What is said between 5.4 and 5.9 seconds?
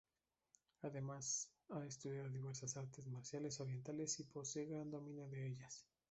ellas.